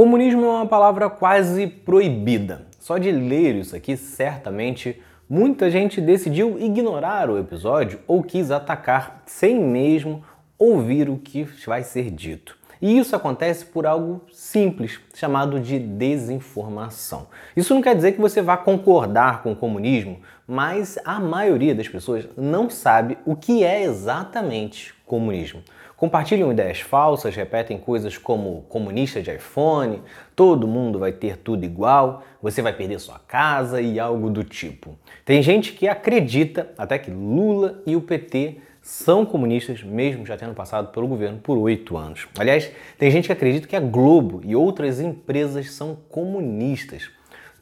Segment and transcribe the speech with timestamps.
[0.00, 2.62] Comunismo é uma palavra quase proibida.
[2.78, 9.22] Só de ler isso aqui, certamente muita gente decidiu ignorar o episódio ou quis atacar
[9.26, 10.24] sem mesmo
[10.58, 12.56] ouvir o que vai ser dito.
[12.80, 17.26] E isso acontece por algo simples, chamado de desinformação.
[17.54, 21.88] Isso não quer dizer que você vá concordar com o comunismo, mas a maioria das
[21.88, 25.62] pessoas não sabe o que é exatamente comunismo.
[26.00, 30.00] Compartilham ideias falsas, repetem coisas como comunista de iPhone,
[30.34, 34.98] todo mundo vai ter tudo igual, você vai perder sua casa e algo do tipo.
[35.26, 40.54] Tem gente que acredita até que Lula e o PT são comunistas, mesmo já tendo
[40.54, 42.26] passado pelo governo por oito anos.
[42.38, 47.10] Aliás, tem gente que acredita que a Globo e outras empresas são comunistas.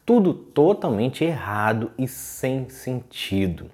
[0.05, 3.69] Tudo totalmente errado e sem sentido.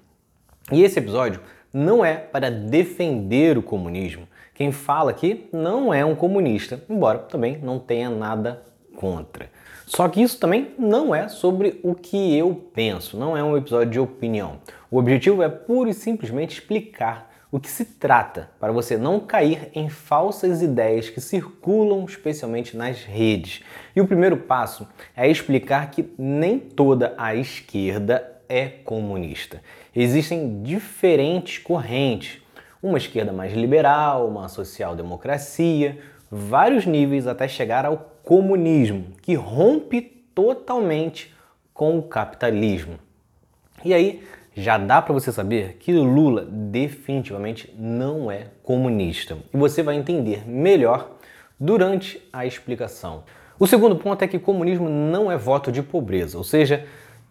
[0.70, 1.40] E esse episódio
[1.72, 4.26] não é para defender o comunismo.
[4.54, 8.62] Quem fala aqui não é um comunista, embora também não tenha nada
[8.96, 9.50] contra.
[9.86, 13.90] Só que isso também não é sobre o que eu penso, não é um episódio
[13.92, 14.58] de opinião.
[14.90, 19.70] O objetivo é pura e simplesmente explicar o que se trata para você não cair
[19.74, 23.62] em falsas ideias que circulam especialmente nas redes.
[23.94, 29.62] E o primeiro passo é explicar que nem toda a esquerda é comunista.
[29.94, 32.42] Existem diferentes correntes
[32.82, 35.98] uma esquerda mais liberal, uma social-democracia,
[36.30, 40.02] vários níveis até chegar ao comunismo, que rompe
[40.34, 41.34] totalmente
[41.72, 42.98] com o capitalismo.
[43.82, 44.22] E aí
[44.56, 49.36] já dá para você saber que Lula definitivamente não é comunista.
[49.52, 51.18] E você vai entender melhor
[51.60, 53.24] durante a explicação.
[53.58, 56.86] O segundo ponto é que comunismo não é voto de pobreza, ou seja,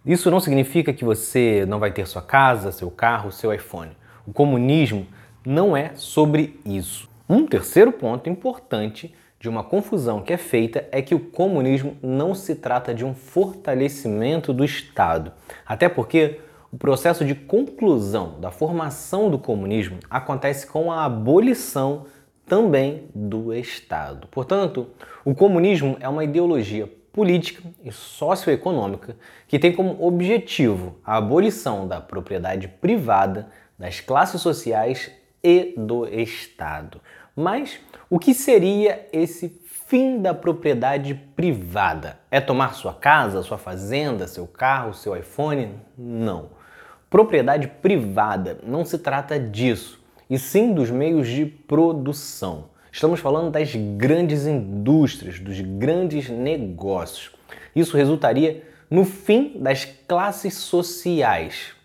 [0.05, 3.91] isso não significa que você não vai ter sua casa, seu carro, seu iPhone.
[4.25, 5.07] O comunismo
[5.43, 7.09] não é sobre isso.
[7.27, 12.35] Um terceiro ponto importante de uma confusão que é feita é que o comunismo não
[12.35, 15.31] se trata de um fortalecimento do Estado,
[15.65, 16.39] até porque
[16.75, 22.05] o processo de conclusão da formação do comunismo acontece com a abolição
[22.45, 24.27] também do Estado.
[24.27, 24.85] Portanto,
[25.23, 29.15] o comunismo é uma ideologia política e socioeconômica
[29.47, 33.47] que tem como objetivo a abolição da propriedade privada,
[33.79, 35.09] das classes sociais
[35.41, 36.99] e do Estado.
[37.33, 42.19] Mas o que seria esse fim da propriedade privada?
[42.29, 45.79] É tomar sua casa, sua fazenda, seu carro, seu iPhone?
[45.97, 46.64] Não.
[47.09, 52.65] Propriedade privada não se trata disso, e sim dos meios de produção.
[52.91, 57.31] Estamos falando das grandes indústrias, dos grandes negócios.
[57.75, 61.75] Isso resultaria no fim das classes sociais,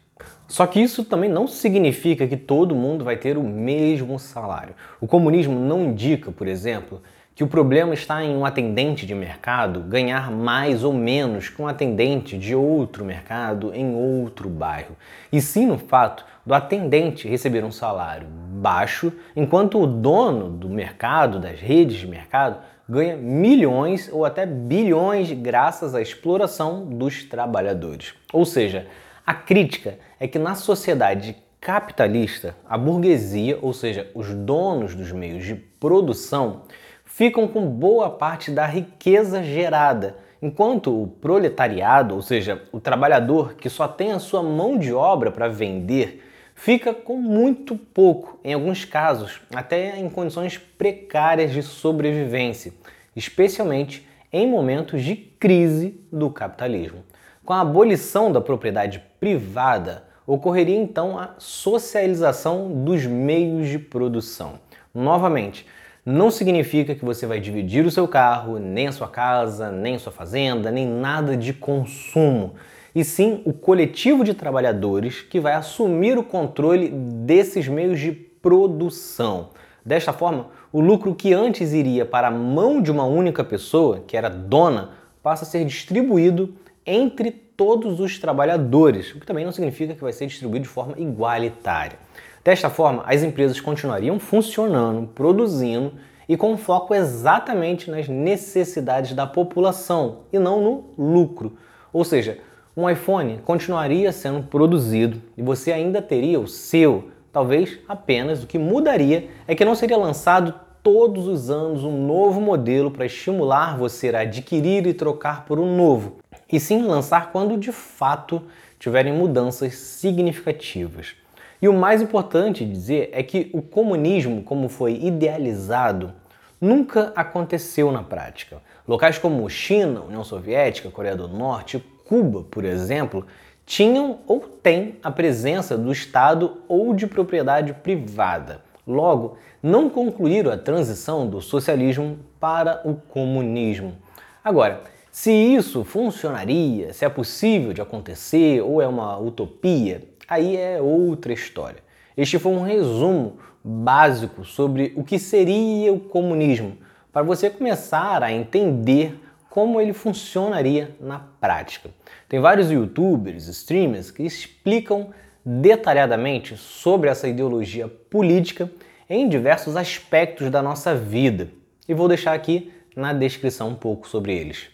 [0.51, 4.75] só que isso também não significa que todo mundo vai ter o mesmo salário.
[5.01, 7.01] O comunismo não indica, por exemplo,
[7.41, 11.67] que o problema está em um atendente de mercado ganhar mais ou menos que um
[11.67, 14.95] atendente de outro mercado em outro bairro,
[15.33, 21.41] e sim no fato do atendente receber um salário baixo, enquanto o dono do mercado,
[21.41, 28.13] das redes de mercado, ganha milhões ou até bilhões graças à exploração dos trabalhadores.
[28.35, 28.87] Ou seja,
[29.27, 35.43] a crítica é que na sociedade capitalista, a burguesia, ou seja, os donos dos meios
[35.43, 36.65] de produção,
[37.11, 43.69] ficam com boa parte da riqueza gerada, enquanto o proletariado, ou seja, o trabalhador que
[43.69, 48.85] só tem a sua mão de obra para vender, fica com muito pouco, em alguns
[48.85, 52.73] casos, até em condições precárias de sobrevivência,
[53.15, 57.03] especialmente em momentos de crise do capitalismo.
[57.45, 64.61] Com a abolição da propriedade privada, ocorreria então a socialização dos meios de produção.
[64.95, 65.67] Novamente,
[66.05, 69.99] não significa que você vai dividir o seu carro, nem a sua casa, nem a
[69.99, 72.55] sua fazenda, nem nada de consumo,
[72.95, 79.51] e sim o coletivo de trabalhadores que vai assumir o controle desses meios de produção.
[79.85, 84.17] Desta forma, o lucro que antes iria para a mão de uma única pessoa, que
[84.17, 84.91] era dona,
[85.23, 86.55] passa a ser distribuído
[86.85, 90.95] entre todos os trabalhadores, o que também não significa que vai ser distribuído de forma
[90.97, 91.99] igualitária.
[92.43, 95.93] Desta forma, as empresas continuariam funcionando, produzindo
[96.29, 101.57] e com foco exatamente nas necessidades da população e não no lucro.
[101.93, 102.39] Ou seja,
[102.77, 107.11] um iPhone continuaria sendo produzido e você ainda teria o seu.
[107.33, 112.41] Talvez apenas o que mudaria é que não seria lançado todos os anos um novo
[112.41, 116.19] modelo para estimular você a adquirir e trocar por um novo
[116.51, 118.43] e sim lançar quando de fato
[118.79, 121.15] tiverem mudanças significativas.
[121.63, 126.13] E o mais importante dizer é que o comunismo, como foi idealizado,
[126.61, 128.59] nunca aconteceu na prática.
[128.89, 133.27] Locais como China, União Soviética, Coreia do Norte, Cuba, por exemplo,
[133.67, 138.63] tinham ou têm a presença do Estado ou de propriedade privada.
[138.87, 143.95] Logo, não concluíram a transição do socialismo para o comunismo.
[144.43, 144.81] Agora,
[145.13, 151.33] se isso funcionaria, se é possível de acontecer ou é uma utopia, aí é outra
[151.33, 151.83] história.
[152.17, 156.79] Este foi um resumo básico sobre o que seria o comunismo,
[157.13, 159.19] para você começar a entender
[159.51, 161.91] como ele funcionaria na prática.
[162.29, 165.11] Tem vários youtubers, streamers que explicam
[165.45, 168.71] detalhadamente sobre essa ideologia política
[169.09, 171.49] em diversos aspectos da nossa vida.
[171.89, 174.69] E vou deixar aqui na descrição um pouco sobre eles.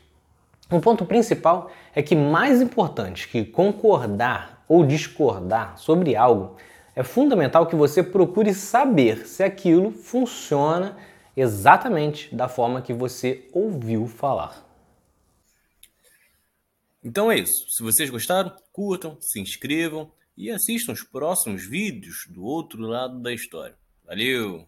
[0.71, 6.57] O ponto principal é que mais importante que concordar ou discordar sobre algo,
[6.95, 10.97] é fundamental que você procure saber se aquilo funciona
[11.37, 14.65] exatamente da forma que você ouviu falar.
[17.05, 17.69] Então é isso.
[17.69, 23.33] Se vocês gostaram, curtam, se inscrevam e assistam os próximos vídeos do outro lado da
[23.33, 23.77] história.
[24.05, 24.67] Valeu!